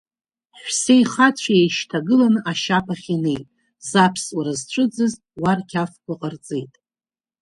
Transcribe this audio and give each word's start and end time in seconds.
Ҳәсеи 0.61 1.03
хацәеи 1.11 1.59
еишьҭагыланы 1.61 2.39
ашьаԥахь 2.51 3.07
инеит, 3.15 3.47
заԥсуара 3.89 4.53
зцәыӡыз 4.59 5.13
уа 5.41 5.51
рқьафқәа 5.59 6.13
ҟарҵеит. 6.19 6.73